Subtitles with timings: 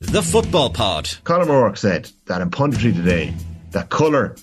[0.00, 1.10] The Football Pod.
[1.24, 3.34] Colin O'Rourke said that in punditry today,
[3.72, 4.34] that colour,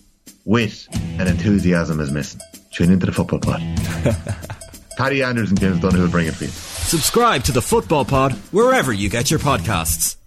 [0.46, 2.40] wit, and enthusiasm is missing.
[2.72, 3.60] Tune into the Football Pod.
[4.98, 6.52] Paddy Andrews and James Dunn will bring it for you.
[6.52, 10.18] Subscribe to The Football Pod wherever you get your podcasts.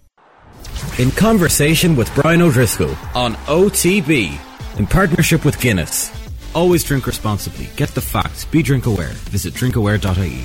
[0.99, 4.37] In conversation with Brian O'Driscoll on OTB
[4.77, 6.11] in partnership with Guinness.
[6.53, 7.69] Always drink responsibly.
[7.77, 8.43] Get the facts.
[8.43, 9.13] Be drink aware.
[9.31, 10.43] Visit drinkaware.ie.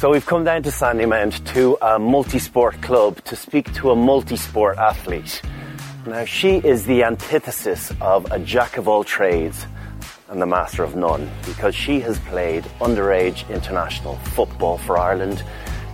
[0.00, 4.78] So we've come down to Sandymount to a multi-sport club to speak to a multi-sport
[4.78, 5.42] athlete.
[6.06, 9.66] Now she is the antithesis of a jack of all trades
[10.30, 15.44] and the master of none because she has played underage international football for Ireland.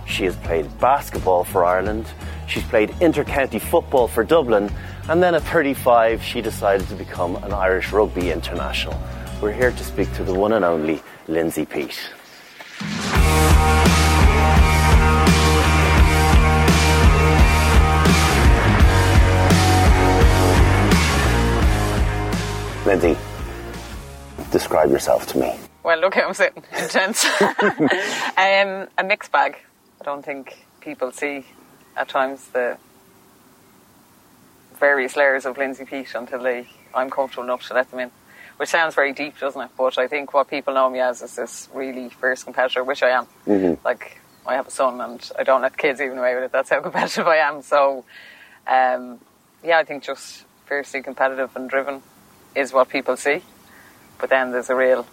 [0.05, 2.05] She has played basketball for Ireland.
[2.47, 4.71] She's played inter-county football for Dublin.
[5.09, 8.97] And then at 35, she decided to become an Irish rugby international.
[9.41, 12.09] We're here to speak to the one and only Lindsay Peat.
[22.87, 23.17] Lindsay,
[24.49, 25.53] describe yourself to me.
[25.83, 26.63] Well, look how I'm sitting.
[26.71, 27.25] Intense.
[27.41, 29.57] um, a mixed bag.
[29.99, 31.43] I don't think people see
[31.97, 32.77] at times the
[34.79, 38.11] various layers of Lindsay Peat until they, I'm comfortable enough to let them in.
[38.55, 39.71] Which sounds very deep, doesn't it?
[39.77, 43.09] But I think what people know me as is this really fierce competitor, which I
[43.09, 43.27] am.
[43.45, 43.85] Mm-hmm.
[43.85, 46.51] Like, I have a son and I don't let kids even away with it.
[46.53, 47.61] That's how competitive I am.
[47.63, 48.05] So,
[48.65, 49.19] um,
[49.61, 52.01] yeah, I think just fiercely competitive and driven
[52.55, 53.41] is what people see.
[54.19, 55.05] But then there's a real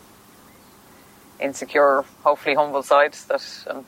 [1.40, 3.82] insecure, hopefully humble side that a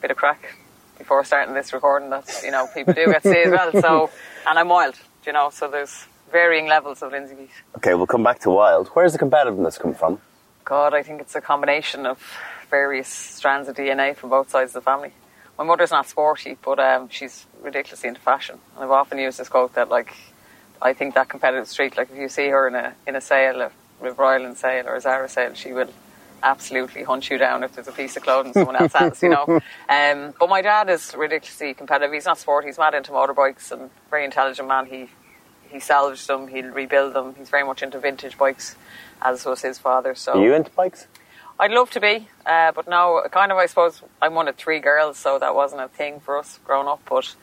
[0.00, 0.58] bit of crack
[0.98, 3.72] before starting this recording that you know people do get to see as well.
[3.72, 4.10] So,
[4.46, 4.94] and I'm wild,
[5.26, 5.50] you know.
[5.50, 7.50] So there's varying levels of Lindsay Peat.
[7.76, 8.88] Okay, we'll come back to Wild.
[8.88, 10.20] Where's the competitiveness come from?
[10.64, 12.18] God, I think it's a combination of
[12.70, 15.12] various strands of DNA from both sides of the family.
[15.58, 18.58] My mother's not sporty, but um, she's ridiculously into fashion.
[18.74, 20.12] And I've often used this quote that, like,
[20.84, 23.60] I think that competitive streak, like, if you see her in a in a sale,
[23.62, 25.88] a River Island sale or a Zara sale, she will
[26.42, 29.60] absolutely hunt you down if there's a piece of clothing someone else has, you know.
[29.88, 32.12] Um, but my dad is ridiculously competitive.
[32.12, 32.68] He's not sporty.
[32.68, 34.86] He's mad into motorbikes and very intelligent man.
[34.86, 35.08] He
[35.70, 36.48] he salvaged them.
[36.48, 37.34] He'll rebuild them.
[37.36, 38.76] He's very much into vintage bikes,
[39.22, 40.14] as was his father.
[40.14, 41.06] So Are you into bikes?
[41.58, 43.58] I'd love to be, uh, but now kind of.
[43.58, 46.88] I suppose I'm one of three girls, so that wasn't a thing for us growing
[46.88, 47.00] up.
[47.08, 47.34] But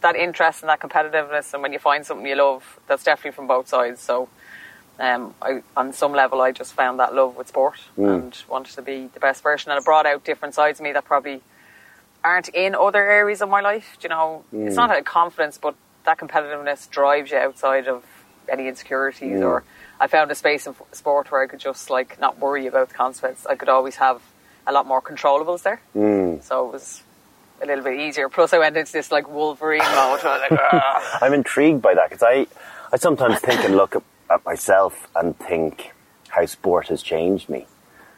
[0.00, 3.46] that interest and that competitiveness, and when you find something you love, that's definitely from
[3.46, 4.00] both sides.
[4.00, 4.28] So,
[5.00, 8.82] um, I, on some level, I just found that love with sport and wanted to
[8.82, 11.40] be the best version, and it brought out different sides of me that probably
[12.24, 13.96] aren't in other areas of my life.
[14.00, 18.04] Do You know, it's not a confidence, but that competitiveness drives you outside of
[18.48, 19.62] any insecurities or
[20.00, 22.94] I found a space in sport where I could just like not worry about the
[22.94, 23.46] consequence.
[23.46, 24.22] I could always have
[24.66, 26.42] a lot more controllables there, Mm.
[26.42, 27.02] so it was
[27.62, 28.28] a little bit easier.
[28.28, 29.88] Plus, I went into this like Wolverine mode.
[29.88, 32.46] where I was like, "Ah." I'm intrigued by that because I,
[32.92, 35.92] I sometimes think and look at, at myself and think
[36.28, 37.66] how sport has changed me.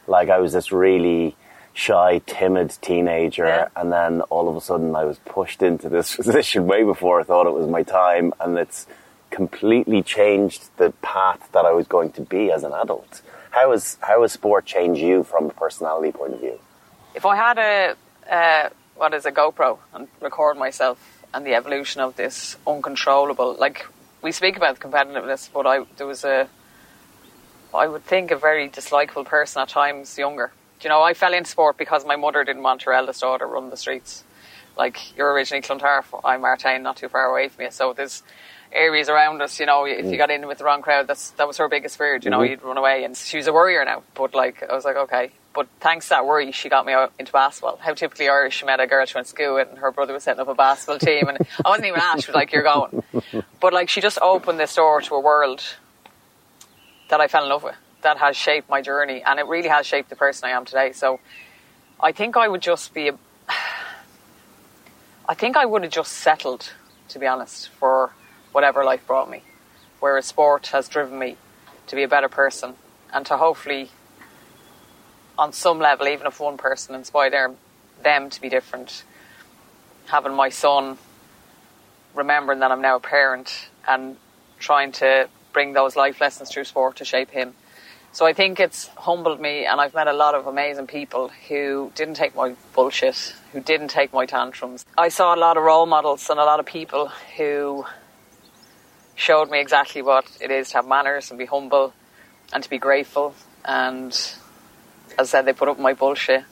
[0.07, 1.35] Like I was this really
[1.73, 3.67] shy, timid teenager, Yeah.
[3.75, 7.23] and then all of a sudden I was pushed into this position way before I
[7.23, 8.87] thought it was my time, and it's
[9.29, 13.21] completely changed the path that I was going to be as an adult.
[13.51, 16.59] How has how has sport changed you from a personality point of view?
[17.13, 17.95] if I had a
[18.33, 18.69] uh,
[19.01, 23.87] what is a GoPro and record myself and the evolution of this uncontrollable, like
[24.21, 26.47] we speak about competitiveness, but I there was a
[27.73, 30.51] I would think a very dislikable person at times younger.
[30.79, 33.47] Do you know, I fell into sport because my mother didn't want her eldest daughter
[33.47, 34.23] run the streets.
[34.77, 38.21] Like you're originally Clontarf, I'm Artane, not too far away from you, so there's
[38.71, 39.59] areas around us.
[39.59, 40.17] You know, if you mm.
[40.17, 42.17] got in with the wrong crowd, that's that was her biggest fear.
[42.21, 42.51] You know, mm-hmm.
[42.51, 44.03] you'd run away, and she was a worrier now.
[44.15, 45.31] But like, I was like, okay.
[45.53, 47.77] But thanks to that worry, she got me out into basketball.
[47.77, 50.13] How typically Irish, she met a girl she went to school with, and her brother
[50.13, 52.25] was setting up a basketball team, and I wasn't even asked.
[52.25, 53.03] She was like, "You're going,"
[53.59, 55.61] but like, she just opened this door to a world
[57.09, 57.75] that I fell in love with.
[58.03, 60.93] That has shaped my journey, and it really has shaped the person I am today.
[60.93, 61.19] So,
[61.99, 63.17] I think I would just be a.
[65.29, 66.73] I think I would have just settled,
[67.09, 68.11] to be honest, for
[68.51, 69.43] whatever life brought me.
[69.99, 71.37] Whereas sport has driven me
[71.87, 72.75] to be a better person
[73.13, 73.89] and to hopefully,
[75.37, 77.57] on some level, even if one person inspired them,
[78.03, 79.03] them to be different.
[80.07, 80.97] Having my son,
[82.15, 84.17] remembering that I'm now a parent and
[84.59, 87.53] trying to bring those life lessons through sport to shape him.
[88.13, 91.91] So I think it's humbled me, and I've met a lot of amazing people who
[91.95, 94.85] didn't take my bullshit, who didn't take my tantrums.
[94.97, 97.85] I saw a lot of role models and a lot of people who
[99.21, 101.93] showed me exactly what it is to have manners and be humble
[102.51, 103.35] and to be grateful.
[103.63, 104.35] And as
[105.19, 106.43] I said, they put up my bullshit.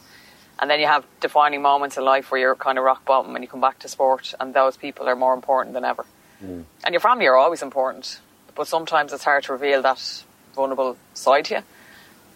[0.60, 3.44] And then you have defining moments in life where you're kind of rock bottom and
[3.44, 6.06] you come back to sport, and those people are more important than ever.
[6.44, 6.66] Mm.
[6.83, 8.19] And your family are always important,
[8.56, 10.24] but sometimes it's hard to reveal that
[10.54, 11.62] vulnerable side to you.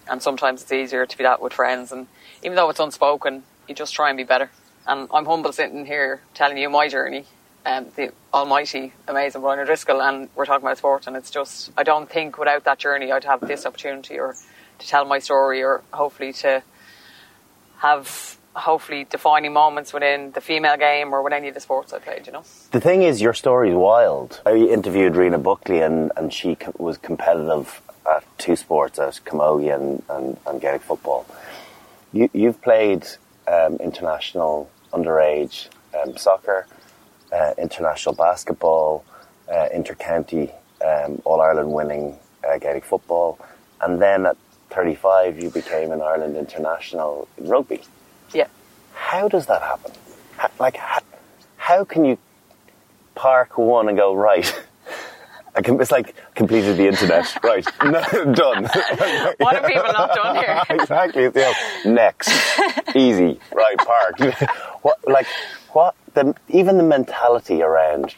[0.08, 1.92] And sometimes it's easier to be that with friends.
[1.92, 2.08] And
[2.42, 4.50] even though it's unspoken, you just try and be better.
[4.88, 7.26] And I'm humble sitting here telling you my journey
[7.66, 11.08] um, the almighty, amazing Brian O'Driscoll, and we're talking about sport.
[11.08, 14.36] And it's just, I don't think without that journey I'd have this opportunity or
[14.80, 16.64] to tell my story or hopefully to
[17.78, 22.00] have hopefully defining moments within the female game or with any of the sports I
[22.00, 22.44] played, you know.
[22.72, 24.42] The thing is, your story's wild.
[24.46, 30.04] I interviewed Rena Buckley and, and she was competitive at two sports, at camogie and,
[30.10, 31.26] and, and Gaelic football.
[32.12, 33.08] You, you've played
[33.48, 35.70] um, international underage
[36.00, 36.68] um, soccer,
[37.34, 39.04] uh, international basketball,
[39.52, 40.54] uh, intercounty
[40.84, 43.40] um, All Ireland winning uh, Gaelic football,
[43.82, 44.38] and then at
[44.70, 47.82] 35 you became an Ireland international in rugby.
[48.34, 48.48] Yeah.
[48.94, 49.92] How does that happen?
[50.38, 51.02] How, like, how,
[51.58, 52.18] how can you
[53.16, 54.54] park one and go right?
[55.56, 57.66] I can, it's like completed the internet, right?
[57.84, 58.02] No,
[58.34, 58.64] done.
[59.38, 60.62] what have people not done here?
[60.70, 61.24] exactly.
[61.24, 61.54] You know,
[61.86, 62.32] next,
[62.96, 63.78] easy, right?
[63.78, 64.20] Park.
[64.82, 65.28] what, like,
[65.74, 65.96] what?
[66.14, 68.16] The, even the mentality around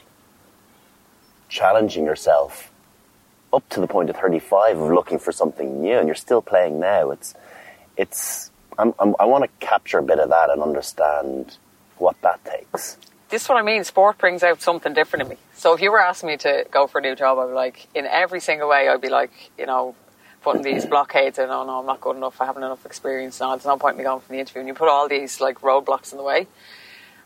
[1.47, 2.71] challenging yourself
[3.53, 6.79] up to the point of 35 of looking for something new, and you're still playing
[6.79, 7.11] now.
[7.11, 7.35] It's,
[7.95, 8.51] it's.
[8.77, 11.57] I'm, I'm, i want to capture a bit of that and understand
[11.97, 12.97] what that takes
[13.29, 13.83] this is what I mean.
[13.83, 15.37] Sport brings out something different in me.
[15.55, 17.87] So if you were asking me to go for a new job, I'd be like,
[17.95, 19.95] in every single way, I'd be like, you know,
[20.41, 21.49] putting these blockades in.
[21.49, 22.39] Oh no, I'm not good enough.
[22.39, 23.39] I haven't enough experience.
[23.39, 24.59] No, there's no point in me going for the interview.
[24.59, 26.47] And you put all these like roadblocks in the way.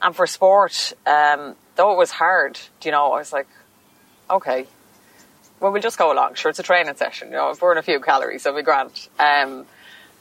[0.01, 3.47] And for sport, um, though it was hard, you know, I was like,
[4.29, 4.65] okay,
[5.59, 6.35] well, we'll just go along.
[6.35, 7.29] Sure, it's a training session.
[7.29, 9.09] You know, burn a few calories, so we grant.
[9.19, 9.65] Um,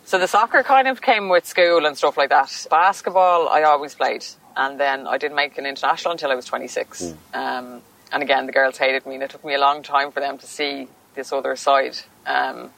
[0.05, 2.67] so the soccer kind of came with school and stuff like that.
[2.71, 4.25] Basketball, I always played
[4.59, 7.03] and then I didn't make an international until I was 26.
[7.03, 7.17] Mm.
[7.33, 10.21] Um, and again, the girls hated me, and it took me a long time for
[10.21, 11.97] them to see this other side.
[12.27, 12.71] Um,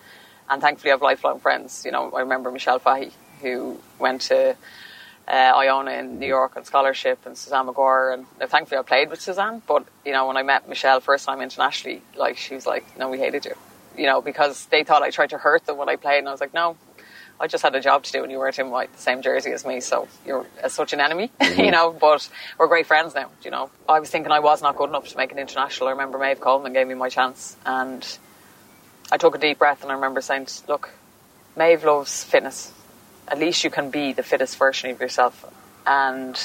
[0.48, 1.84] and thankfully, I have lifelong friends.
[1.84, 4.56] You know, I remember Michelle Fahy, who went to
[5.28, 8.14] uh, Iona in New York on scholarship, and Suzanne McGuire.
[8.14, 9.62] And thankfully, I played with Suzanne.
[9.66, 13.08] But you know, when I met Michelle first time internationally, like she was like, "No,
[13.08, 13.54] we hated you,"
[13.96, 16.32] you know, because they thought I tried to hurt them when I played, and I
[16.32, 16.76] was like, "No,
[17.40, 19.64] I just had a job to do, and you weren't in the same jersey as
[19.64, 21.60] me, so you're such an enemy, mm-hmm.
[21.60, 21.90] you know.
[21.90, 22.28] But
[22.58, 23.70] we're great friends now, you know.
[23.88, 25.88] I was thinking I was not good enough to make an international.
[25.88, 28.06] I remember Maeve Coleman gave me my chance, and
[29.10, 30.90] I took a deep breath, and I remember saying, "Look,
[31.56, 32.72] Maeve loves fitness.
[33.30, 35.44] At least you can be the fittest version of yourself."
[35.86, 36.36] And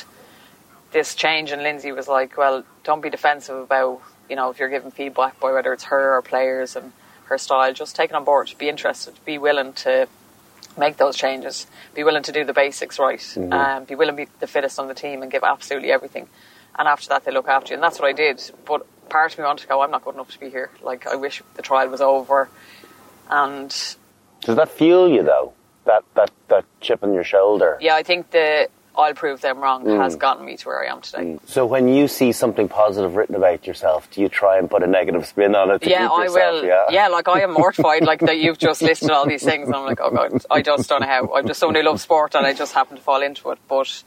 [0.92, 4.70] this change, and Lindsay was like, "Well, don't be defensive about, you know, if you're
[4.70, 6.92] giving feedback by whether it's her or players and."
[7.26, 10.08] her style, just take it on board, be interested, be willing to
[10.78, 13.52] make those changes, be willing to do the basics right, mm-hmm.
[13.54, 16.28] um, be willing to be the fittest on the team and give absolutely everything.
[16.78, 17.76] And after that, they look after you.
[17.76, 18.52] And that's what I did.
[18.66, 20.70] But part of me wanted to go, I'm not good enough to be here.
[20.82, 22.50] Like, I wish the trial was over.
[23.30, 23.70] And.
[24.42, 25.54] Does that fuel you, though?
[25.86, 27.78] That, that, that chip on your shoulder?
[27.80, 29.98] Yeah, I think the I'll prove them wrong mm.
[30.02, 31.24] has gotten me to where I am today.
[31.24, 31.48] Mm.
[31.48, 34.88] So when you see something positive written about yourself, do you try and put a
[34.88, 35.86] negative spin on it?
[35.86, 36.64] yeah, I will.
[36.64, 36.86] Yeah?
[36.90, 39.68] yeah, like I am mortified, like that you've just listed all these things.
[39.68, 41.34] And I'm like, oh god, I just don't know how.
[41.34, 43.60] I'm just someone who loves sport, and I just happen to fall into it.
[43.68, 44.04] But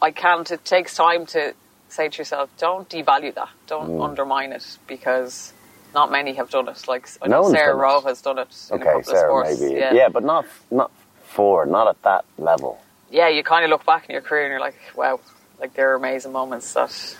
[0.00, 0.50] I can't.
[0.50, 1.54] It takes time to
[1.88, 4.04] say to yourself, don't devalue that, don't mm.
[4.04, 5.52] undermine it, because
[5.94, 6.88] not many have done it.
[6.88, 8.68] Like I know Sarah Rowe has done it.
[8.70, 9.74] okay, Sarah maybe.
[9.74, 9.92] Yeah.
[9.92, 10.90] yeah, but not not
[11.26, 12.80] for, not at that level
[13.10, 15.20] yeah, you kind of look back in your career and you're like, wow,
[15.60, 17.16] like there are amazing moments that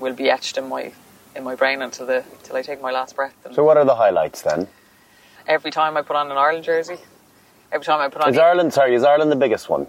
[0.00, 0.92] will be etched in my
[1.34, 3.34] in my brain until the until I take my last breath.
[3.44, 4.68] And so, what are the highlights then?
[5.46, 6.98] Every time I put on an Ireland jersey,
[7.70, 8.30] every time I put on.
[8.30, 8.94] Is Ireland sorry?
[8.94, 9.86] Is Ireland the biggest one?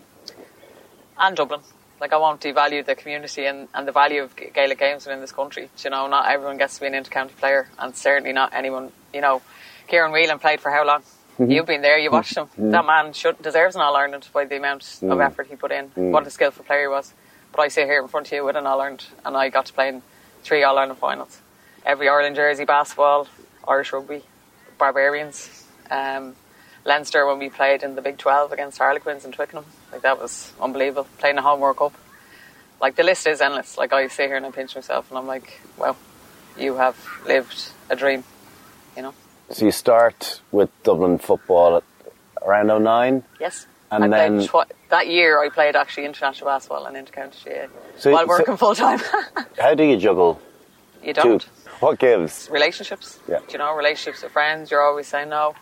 [1.17, 1.61] And Dublin.
[1.99, 5.31] Like I won't devalue the community and, and the value of Gaelic games within this
[5.31, 5.69] country.
[5.83, 8.91] You know, not everyone gets to be an inter-county player, and certainly not anyone.
[9.13, 9.41] You know,
[9.89, 11.03] Ciarán Whelan played for how long?
[11.39, 11.51] Mm-hmm.
[11.51, 12.45] You've been there, you watched him.
[12.45, 12.71] Mm-hmm.
[12.71, 15.11] That man should, deserves an All Ireland by the amount mm-hmm.
[15.11, 15.87] of effort he put in.
[15.95, 17.13] What a skillful player he was.
[17.51, 19.65] But I sit here in front of you with an All Ireland, and I got
[19.67, 20.01] to play in
[20.43, 21.39] three All Ireland finals.
[21.85, 23.27] Every Ireland jersey, basketball,
[23.67, 24.23] Irish rugby,
[24.77, 26.35] Barbarians, um,
[26.85, 29.65] Leinster when we played in the Big 12 against Harlequins in Twickenham.
[29.91, 31.07] Like that was unbelievable.
[31.17, 31.93] Playing the Home World Cup.
[32.81, 33.77] Like the list is endless.
[33.77, 35.95] Like I sit here and I pinch myself and I'm like, well,
[36.57, 38.23] you have lived a dream,
[38.95, 39.13] you know.
[39.53, 41.83] So you start with Dublin football at
[42.41, 43.23] around 09?
[43.39, 43.67] Yes.
[43.91, 47.67] And I then tw- that year I played actually international basketball and intercounty GAA
[47.97, 48.99] so, while working so full time.
[49.59, 50.41] how do you juggle?
[51.03, 51.41] You don't.
[51.41, 51.47] Two?
[51.79, 52.49] what gives?
[52.49, 53.19] Relationships.
[53.27, 53.39] Yeah.
[53.39, 55.53] Do you know, relationships with friends, you're always saying no.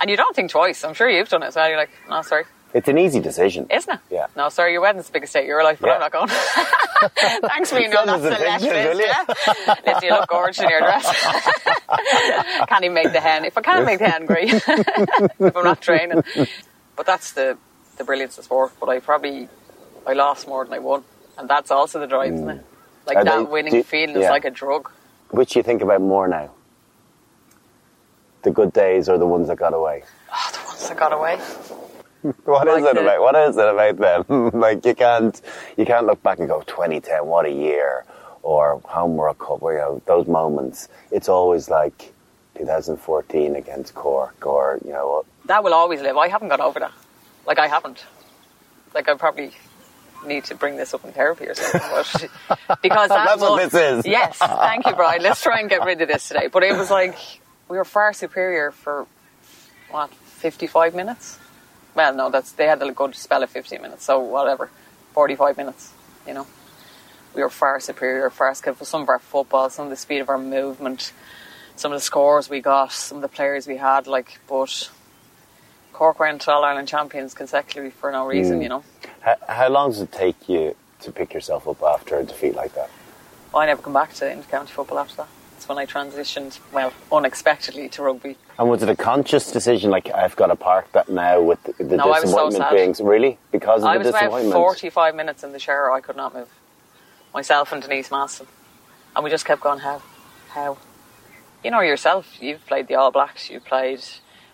[0.00, 0.84] And you don't think twice.
[0.84, 1.68] I'm sure you've done it as well.
[1.68, 2.44] You're like, no, sorry.
[2.76, 3.66] It's an easy decision.
[3.70, 4.00] Isn't it?
[4.10, 4.26] Yeah.
[4.36, 5.94] No, sorry, your wedding's the biggest day of your life, but Yeah.
[5.94, 6.28] I'm not going.
[7.48, 9.06] Thanks for being on Send that the select pictures, list, you?
[9.06, 9.74] yeah.
[9.86, 11.06] Listen, you look gorgeous in your dress.
[12.68, 13.46] can't even make the hen.
[13.46, 14.52] If I can't make the hen, great.
[14.52, 16.22] if I'm not training.
[16.96, 17.56] But that's the,
[17.96, 18.72] the brilliance of sport.
[18.78, 19.48] But I probably,
[20.06, 21.02] I lost more than I won.
[21.38, 22.58] And that's also the drive, isn't it?
[22.58, 23.06] Mm.
[23.06, 24.90] Like Are that they- winning do- feeling is like a drug.
[25.30, 26.50] Which do you think about more now?
[28.42, 30.04] The good days or the ones that got away?
[30.32, 31.38] Oh, the ones that got away.
[32.44, 33.20] What is Like it the- about?
[33.20, 34.50] What is it about them?
[34.60, 35.40] like you can't,
[35.76, 38.04] you can't look back and go 2010, what a year,
[38.42, 40.88] or Home World Cup, you know those moments.
[41.10, 42.12] It's always like
[42.56, 46.16] 2014 against Cork, or you know, uh, That will always live.
[46.16, 46.92] I haven't got over that.
[47.46, 48.04] Like, I haven't.
[48.94, 49.50] Like, I probably
[50.26, 51.80] need to bring this up in therapy or something.
[51.90, 54.06] But because that That's what this is.
[54.06, 55.22] Yes, thank you, Brian.
[55.22, 56.48] Let's try and get rid of this today.
[56.48, 57.16] But it was like
[57.68, 59.06] we were far superior for
[59.90, 61.38] what fifty-five minutes.
[61.96, 64.04] Well, no, that's they had a good spell of fifteen minutes.
[64.04, 64.70] So whatever,
[65.12, 65.94] forty-five minutes.
[66.26, 66.46] You know,
[67.34, 68.86] we were far superior, far skillful.
[68.86, 71.12] Some of our football, some of the speed of our movement,
[71.74, 74.06] some of the scores we got, some of the players we had.
[74.06, 74.90] Like, but
[75.94, 78.56] Cork went All Ireland champions consecutively for no reason.
[78.56, 78.62] Hmm.
[78.62, 78.84] You know,
[79.22, 82.74] how, how long does it take you to pick yourself up after a defeat like
[82.74, 82.90] that?
[83.54, 85.28] I never come back to intercounty football after that.
[85.52, 88.36] That's when I transitioned, well, unexpectedly to rugby.
[88.58, 89.90] And was it a conscious decision?
[89.90, 92.74] Like I've got to park that now with the, the No, I so disappointment sad.
[92.74, 94.32] being really because of the disappointment.
[94.32, 96.48] I was about 45 minutes in the shower, I could not move.
[97.34, 98.46] Myself and Denise Masson.
[99.14, 100.02] And we just kept going, how?
[100.48, 100.78] How?
[101.62, 104.02] You know yourself, you've played the All Blacks, you've played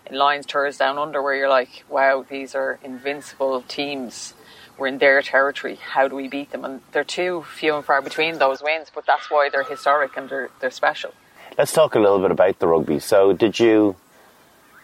[0.05, 4.33] in Lions Tours Down Under where you're like, wow, these are invincible teams.
[4.77, 5.75] We're in their territory.
[5.75, 6.65] How do we beat them?
[6.65, 10.29] And they're too few and far between those wins, but that's why they're historic and
[10.29, 11.13] they're, they're special.
[11.57, 12.99] Let's talk a little bit about the rugby.
[12.99, 13.95] So, did you?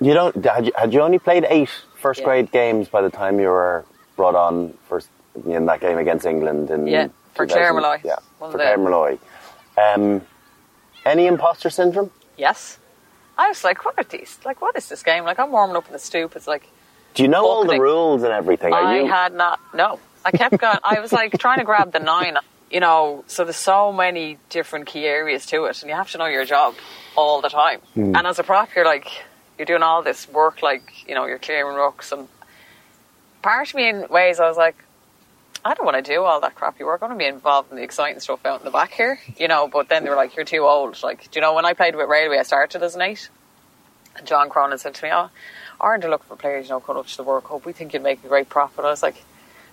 [0.01, 2.25] You don't had you, had you only played eight first Yeah.
[2.25, 3.85] grade games by the time you were
[4.15, 5.09] brought on first
[5.45, 7.49] in that game against England in Yeah, for 2000?
[7.49, 7.97] Claire Molloy.
[8.03, 9.17] Yeah, One for Claire Molloy.
[9.77, 10.21] Um,
[11.05, 12.11] any imposter syndrome?
[12.37, 12.77] Yes.
[13.37, 14.37] I was like, what are these?
[14.45, 15.23] Like, what is this game?
[15.23, 16.35] Like, I'm warming up in the stoop.
[16.35, 16.67] It's like,
[17.13, 18.73] Do you know all the rules and everything?
[18.73, 19.07] Are I you?
[19.07, 19.59] had not.
[19.73, 20.77] No, I kept going.
[20.83, 22.37] I was like trying to grab the nine.
[22.71, 26.17] You know, so there's so many different key areas to it, and you have to
[26.19, 26.75] know your job
[27.15, 27.79] all the time.
[27.95, 28.15] Hmm.
[28.15, 29.09] And as a prop, you're like
[29.57, 32.27] you're doing all this work, like you know, you're clearing rucks, and
[33.41, 34.75] part of me, in ways, I was like,
[35.63, 37.01] I don't want to do all that crappy work.
[37.01, 39.47] I want to be involved in the exciting stuff out in the back here, you
[39.47, 39.67] know.
[39.67, 41.95] But then they were like, "You're too old." Like, do you know when I played
[41.95, 43.29] with Railway, I started as an eight,
[44.15, 45.29] and John Cronin said to me, "Oh,
[45.79, 47.65] aren't they looking for players, you know, coming up to the World Cup?
[47.65, 49.21] We think you'd make a great profit." I was like,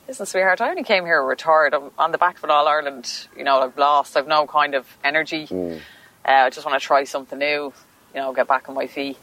[0.09, 1.75] "Listen, sweetheart, I only came here retired.
[1.75, 3.29] I'm on the back of an All Ireland.
[3.37, 4.17] You know, I've lost.
[4.17, 5.49] I've no kind of energy.
[5.51, 5.79] Uh,
[6.25, 7.73] I just want to try something new.
[8.15, 9.19] You know, get back on my feet."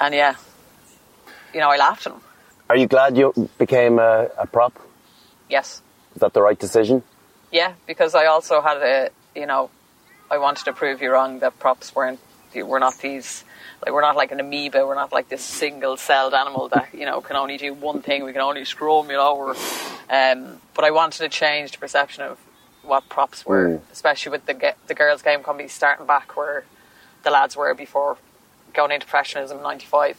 [0.00, 0.34] And yeah,
[1.54, 2.20] you know, I laughed at him.
[2.68, 4.78] Are you glad you became a, a prop?
[5.48, 5.82] Yes.
[6.14, 7.02] Is that the right decision?
[7.52, 9.70] Yeah, because I also had a, you know,
[10.30, 12.18] I wanted to prove you wrong that props weren't,
[12.54, 13.44] we're not these,
[13.86, 17.20] like we're not like an amoeba, we're not like this single-celled animal that you know
[17.20, 18.24] can only do one thing.
[18.24, 19.36] We can only scrum, you know.
[19.36, 19.50] Or,
[20.10, 22.38] um, but I wanted to change the perception of
[22.82, 23.80] what props were, Mm.
[23.92, 26.64] especially with the the girls' game company starting back where
[27.22, 28.16] the lads were before
[28.74, 30.18] going into professionalism in '95.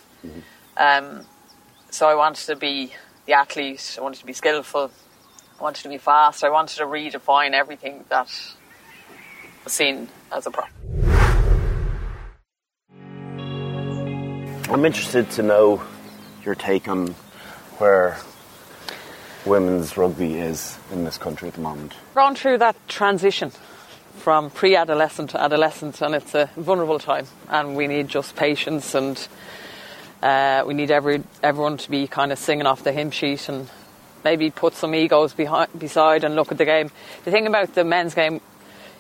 [0.78, 1.26] Um,
[1.90, 2.94] so I wanted to be
[3.26, 3.96] the athlete.
[3.98, 4.92] I wanted to be skillful.
[5.60, 6.44] I wanted to be fast.
[6.44, 8.28] I wanted to redefine everything that
[9.64, 10.70] was seen as a prop.
[14.78, 15.82] I'm interested to know
[16.46, 17.16] your take on
[17.80, 18.16] where
[19.44, 21.94] women's rugby is in this country at the moment.
[22.14, 23.52] Gone through that transition
[24.18, 29.28] from pre-adolescent to adolescent, and it's a vulnerable time, and we need just patience, and
[30.22, 33.68] uh, we need every everyone to be kind of singing off the hymn sheet, and
[34.24, 36.92] maybe put some egos behind, beside and look at the game.
[37.26, 38.42] The thing about the men's game,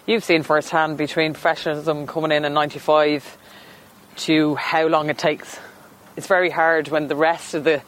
[0.08, 3.38] you've seen firsthand between professionalism coming in in '95
[4.16, 5.60] to how long it takes.
[6.18, 7.84] It's very hard when the rest of the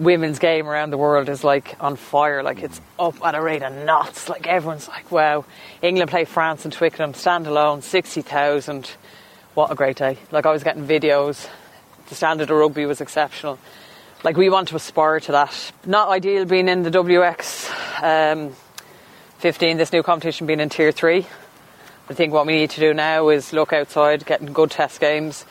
[0.00, 3.62] women's game around the world is like on fire, like it's up at a rate
[3.62, 4.28] of knots.
[4.28, 5.44] Like everyone's like, wow,
[5.80, 8.90] England play France and Twickenham, standalone, 60,000.
[9.54, 10.18] What a great day.
[10.32, 11.48] Like I was getting videos.
[12.08, 13.60] The standard of rugby was exceptional.
[14.24, 15.72] Like we want to aspire to that.
[15.86, 18.56] Not ideal being in the WX um,
[19.38, 21.28] 15, this new competition being in tier three.
[22.08, 25.44] I think what we need to do now is look outside, getting good test games.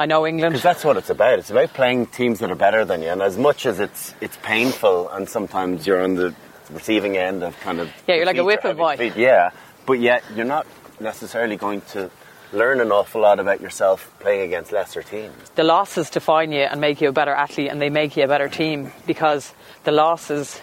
[0.00, 0.54] I know England.
[0.54, 1.38] Because that's what it's about.
[1.38, 3.08] It's about playing teams that are better than you.
[3.08, 6.34] And as much as it's it's painful, and sometimes you're on the
[6.70, 8.96] receiving end of kind of Yeah, you're like a whipping boy.
[8.96, 9.50] defeat, Yeah,
[9.84, 10.66] but yet you're not
[11.00, 12.10] necessarily going to
[12.50, 15.34] learn an awful lot about yourself playing against lesser teams.
[15.54, 18.28] The losses define you and make you a better athlete, and they make you a
[18.28, 19.52] better team because
[19.84, 20.62] the losses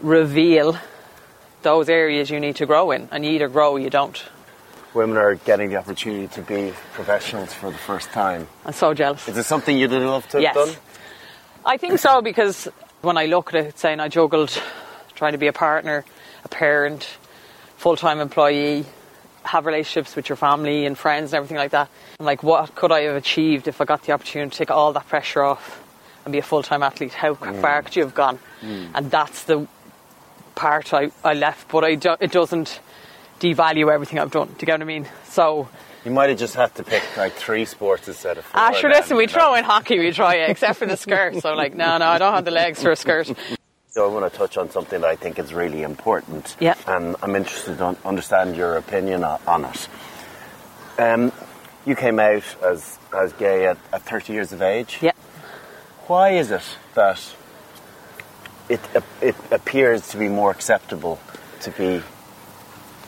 [0.00, 0.76] reveal
[1.62, 4.22] those areas you need to grow in, and you either grow or you don't.
[4.94, 8.46] Women are getting the opportunity to be professionals for the first time.
[8.66, 9.26] I'm so jealous.
[9.26, 10.54] Is it something you'd love to have Yes.
[10.54, 10.76] done?
[11.64, 12.68] I think so because
[13.00, 14.60] when I look at it, saying I juggled
[15.14, 16.04] trying to be a partner,
[16.44, 17.08] a parent,
[17.76, 18.84] full time employee,
[19.44, 21.88] have relationships with your family and friends and everything like that.
[22.20, 24.92] I'm like, what could I have achieved if I got the opportunity to take all
[24.92, 25.82] that pressure off
[26.24, 27.12] and be a full time athlete?
[27.12, 27.60] How mm.
[27.60, 28.38] far could you have gone?
[28.60, 28.90] Mm.
[28.94, 29.66] And that's the
[30.54, 32.80] part I, I left, but I do, it doesn't
[33.42, 34.46] devalue everything I've done.
[34.46, 35.08] Do you get what I mean?
[35.24, 35.68] So,
[36.04, 38.60] You might have just had to pick like three sports instead of four.
[38.60, 41.36] ah, sure, listen, we throw in hockey, we try it, except for the skirt.
[41.42, 43.30] So, like, no, no, I don't have the legs for a skirt.
[43.90, 46.56] So I want to touch on something that I think is really important.
[46.60, 46.76] Yeah.
[46.86, 49.88] And I'm interested to understand your opinion on it.
[50.98, 51.30] Um,
[51.84, 54.98] you came out as, as gay at, at 30 years of age.
[55.02, 55.12] Yeah.
[56.06, 56.62] Why is it
[56.94, 57.20] that
[58.70, 58.80] it,
[59.20, 61.20] it appears to be more acceptable
[61.60, 62.02] to be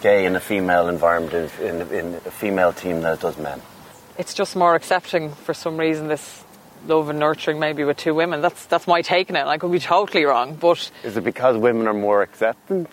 [0.05, 3.61] gay in a female environment, in, in, in a female team than it does men?
[4.19, 6.45] it's just more accepting for some reason this
[6.87, 9.73] love and nurturing maybe with two women that's that's my take on it i could
[9.73, 12.89] be totally wrong but Is it because women are more acceptant?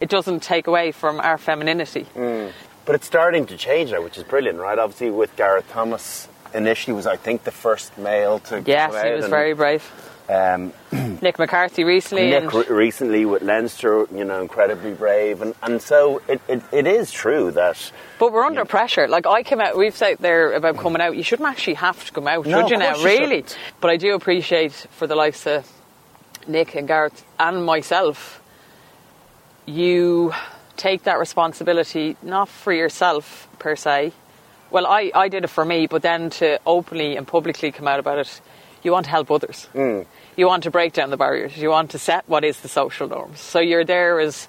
[0.00, 2.06] it doesn't take away from our femininity
[2.86, 4.78] But it's starting to change now, which is brilliant, right?
[4.78, 9.12] Obviously, with Gareth Thomas, initially was I think the first male to yes come he
[9.12, 9.82] was and, very brave
[10.30, 10.72] Um,
[11.22, 16.20] nick mccarthy recently Nick re- recently with Leinster, you know, incredibly brave, and and so
[16.28, 19.96] it, it, it is true that but we're under pressure like i came out we've
[19.96, 22.76] said there about coming out you shouldn't actually have to come out No, should you
[22.78, 23.58] now you really shouldn't.
[23.80, 25.70] but i do appreciate for the likes of
[26.46, 28.40] nick and gareth and myself
[29.66, 30.32] you
[30.76, 34.12] take that responsibility not for yourself per se.
[34.70, 37.98] Well, I, I did it for me, but then to openly and publicly come out
[37.98, 38.40] about it,
[38.86, 39.68] you want to help others.
[39.74, 40.06] Mm.
[40.36, 41.56] You want to break down the barriers.
[41.58, 43.40] You want to set what is the social norms.
[43.40, 44.48] So you're there as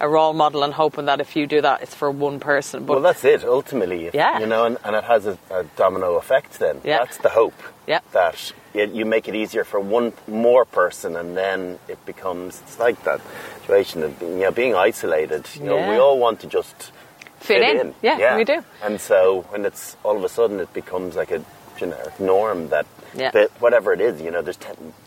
[0.00, 2.84] a role model and hoping that if you do that, it's for one person.
[2.84, 3.42] But well, that's it.
[3.44, 4.38] Ultimately, Yeah.
[4.38, 6.58] you know, and, and it has a, a domino effect.
[6.60, 6.98] Then Yeah.
[6.98, 7.54] that's the hope.
[7.88, 8.00] Yeah.
[8.12, 12.78] that it, you make it easier for one more person, and then it becomes it's
[12.78, 13.20] like that
[13.60, 15.46] situation of being, you know being isolated.
[15.54, 16.92] You know, we all want to just
[17.40, 17.94] Fit in.
[18.02, 18.62] Yeah, we do.
[18.82, 21.42] And so when it's all of a sudden it becomes like a
[21.78, 23.30] generic norm that, Yeah.
[23.30, 24.58] that whatever it is, you know, there's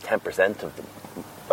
[0.04, 0.84] ten percent of the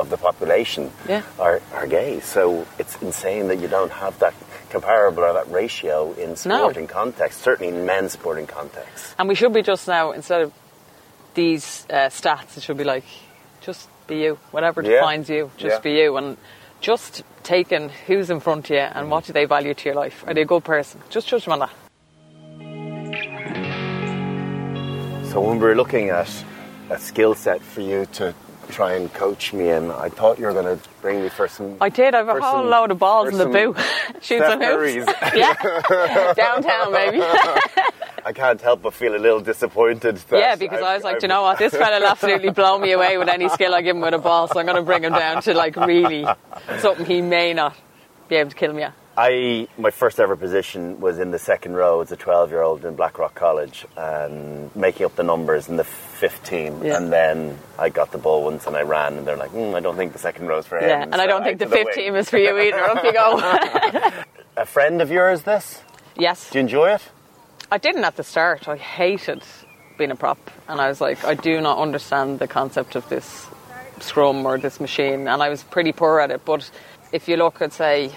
[0.01, 1.23] of the population Yeah.
[1.41, 2.21] are, are gay.
[2.21, 4.33] So it's insane that you don't have that
[4.71, 9.15] comparable or that ratio in sporting context, certainly in men's sporting context.
[9.19, 10.53] And we should be just now, instead of
[11.35, 13.05] these uh, stats, it should be like,
[13.61, 14.39] just be you.
[14.53, 15.01] Whatever Yeah.
[15.01, 15.81] defines you, just Yeah.
[15.81, 16.17] be you.
[16.17, 16.37] And
[16.81, 20.23] just taking who's in front of you and what do they value to your life.
[20.29, 21.01] Are they a good person?
[21.11, 21.71] Just judge them on that.
[25.29, 26.29] So when we were looking at
[26.91, 28.35] a skill set for you to
[28.71, 31.77] try and coach me in, I thought you were going to bring me for some.
[31.81, 32.15] I did.
[32.15, 33.77] I have a whole some- load of balls in the boot.
[34.23, 35.13] Shoot some hoops.
[35.35, 36.33] Yeah.
[36.35, 37.21] Downtown, maybe.
[38.25, 40.19] I can't help but feel a little disappointed.
[40.33, 41.59] Yeah, because I I've- was like, "Do you know what?
[41.59, 44.19] This fella will absolutely blow me away with any skill I give him with a
[44.19, 46.27] ball, so I'm going to bring him down to like really
[46.79, 47.75] something he may not
[48.29, 48.95] be able to kill me at.
[49.21, 52.85] I my first ever position was in the second row as a 12 year old
[52.85, 56.85] in Blackrock College and making up the numbers in the fifth team.
[56.85, 56.97] Yeah.
[56.97, 59.81] And then I got the ball once and I ran and they're like, mm, I
[59.81, 60.89] don't think the second row's for him.
[60.89, 61.87] Yeah, and I don't think the to wing.
[61.87, 62.79] fifth team is for you either.
[62.79, 64.13] Up you go.
[64.57, 65.83] A friend of yours, this?
[66.17, 66.51] yes.
[66.51, 67.03] Do you enjoy it?
[67.73, 68.69] I didn't at the start.
[68.69, 69.43] I hated
[69.99, 73.47] being a prop, and I was like, I do not understand the concept of this
[73.99, 76.45] scrum or this machine, and I was pretty poor at it.
[76.45, 76.71] But
[77.13, 78.13] if you look at say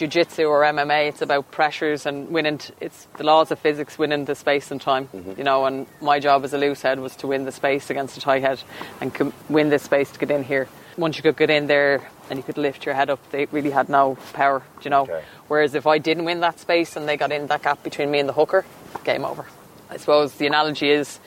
[0.00, 2.56] jiu-jitsu or MMA, it's about pressures and winning.
[2.56, 5.08] T- it's the laws of physics, winning the space and time.
[5.08, 5.34] Mm-hmm.
[5.36, 8.16] You know, and my job as a loose head was to win the space against
[8.16, 8.62] a tight head
[9.02, 10.68] and com- win this space to get in here.
[10.96, 13.70] Once you could get in there and you could lift your head up, they really
[13.70, 14.62] had no power.
[14.82, 15.02] You know.
[15.02, 15.22] Okay.
[15.48, 18.20] Whereas if I didn't win that space and they got in that gap between me
[18.20, 18.64] and the hooker,
[19.04, 19.44] game over.
[19.90, 21.20] I suppose the analogy is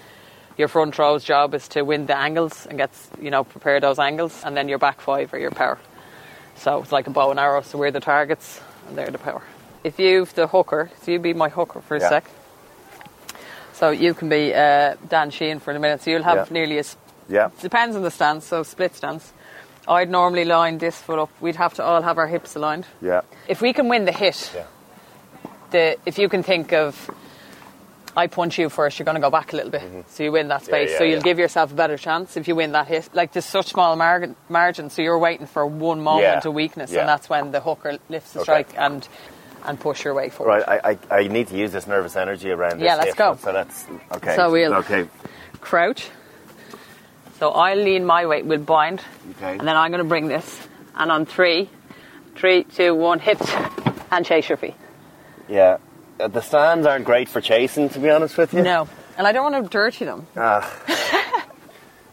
[0.58, 4.00] your front row's job is to win the angles and get, you know, prepare those
[4.00, 5.78] angles, and then your back five are your power.
[6.56, 9.42] So it's like a bow and arrow, so we're the targets and they're the power.
[9.84, 12.10] If you've the hooker, so you be my hooker for a Yeah.
[12.10, 12.26] sec.
[13.74, 16.54] So you can be uh, Dan Sheehan for a minute, so you'll have Yeah.
[16.54, 16.96] nearly a s-
[17.28, 17.50] Yeah.
[17.62, 19.34] Depends on the stance, so split stance.
[19.88, 21.30] I'd normally line this foot up.
[21.42, 22.86] We'd have to all have our hips aligned.
[23.02, 23.22] Yeah.
[23.48, 24.64] If we can win the hit, Yeah.
[25.72, 27.10] the if you can think of
[28.16, 30.48] I punch you first, you're going to go back a little bit, so you win
[30.50, 30.90] that space.
[30.90, 30.92] Mm-hmm.
[30.94, 31.24] yeah, so you'll yeah.
[31.24, 33.10] give yourself a better chance if you win that hit.
[33.14, 36.92] Like there's such small margin, margin so you're waiting for one moment Yeah, of weakness,
[36.92, 37.00] yeah.
[37.02, 38.44] and that's when the hooker lifts the Okay.
[38.64, 38.74] strike.
[38.78, 39.08] And
[39.66, 40.66] and push your way forward.
[40.68, 42.86] Right, I, I, I need to use this nervous energy around this.
[42.86, 43.16] Yeah, let's hip.
[43.18, 43.38] go.
[43.42, 44.36] So that's okay.
[44.36, 45.08] So we'll- okay.
[45.62, 46.10] Crouch.
[47.40, 49.02] So I'll lean my weight, we'll bind,
[49.38, 49.58] Okay.
[49.58, 50.68] and then I'm going to bring this.
[50.96, 51.70] And on three,
[52.36, 53.50] three, two, one, hips,
[54.12, 54.76] and chase your feet.
[55.48, 55.78] Yeah,
[56.18, 58.62] the stands aren't great for chasing, to be honest with you.
[58.62, 58.88] No.
[59.18, 60.28] And I don't want to dirty them.
[60.36, 60.70] Ah.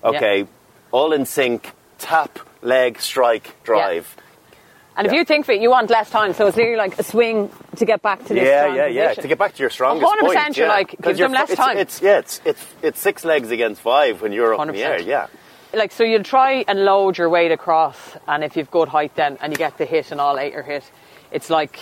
[0.03, 0.47] Okay,
[0.93, 1.73] all in sync.
[1.99, 4.17] Tap, leg, strike, drive.
[4.97, 7.51] And if you think it, you want less time, so it's really like a swing
[7.77, 9.09] to get back to this Yeah, yeah, yeah.
[9.09, 9.23] position.
[9.23, 10.57] To get back to your strongest 100% point.
[10.57, 10.73] you're yeah.
[10.73, 11.77] like, give them less it's, time.
[11.77, 15.01] It's yeah, it's, it's it's six legs against five when you're up in the air.
[15.01, 15.27] Yeah.
[15.75, 19.39] like so you'll try and load your weight across and if you've good height then
[19.41, 20.85] and you get the hit and all eight are hit
[21.31, 21.79] it's like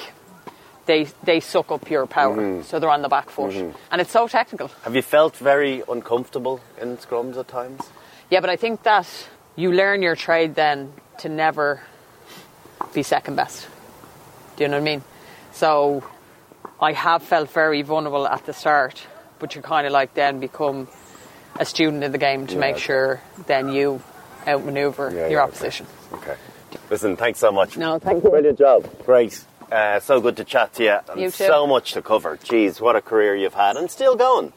[0.88, 2.62] they they suck up your power Mm-hmm.
[2.68, 3.55] so they're on the back foot
[3.92, 7.81] and it's so technical Have you felt very uncomfortable in scrums at times?
[8.33, 9.07] yeah but i think that
[9.55, 11.81] you learn your trade then to never
[12.94, 13.68] be second best
[14.57, 15.03] do you know what i mean
[15.53, 16.03] so
[16.81, 19.07] i have felt very vulnerable at the start
[19.38, 20.88] but you kind of like then become
[21.61, 24.01] a student in the game to make sure then you
[24.46, 25.38] outmaneuver Yeah, your yeah, okay.
[25.48, 26.37] opposition Okay.
[26.90, 27.77] Listen, thanks so much.
[27.77, 28.81] no thank you Brilliant job.
[29.05, 29.44] Great.
[29.70, 30.98] Uh, so good to chat to you.
[31.11, 31.44] And You too.
[31.46, 32.37] so much to cover.
[32.38, 34.52] Jeez, what a career you've had and still going.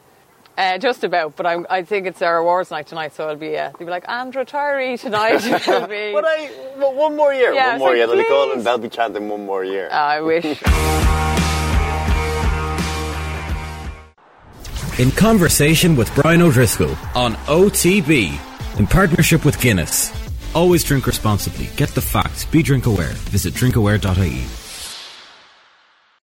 [0.56, 3.56] Uh, just about, but I, I think it's our awards night tonight, so it'll be
[3.56, 5.44] uh, they'll be like, and retiree tonight.
[5.46, 7.54] it'll be, But I, well, one more year.
[7.54, 8.06] Yeah, one more like, year.
[8.06, 9.88] They'll be calling, they'll be chanting one more year.
[9.90, 10.44] I wish.
[14.98, 18.38] In conversation with Brian O'Driscoll on OTB
[18.78, 20.12] in partnership with Guinness.
[20.54, 21.70] Always drink responsibly.
[21.76, 22.44] Get the facts.
[22.44, 23.12] Be drink aware.
[23.32, 24.61] Visit drinkaware.ie.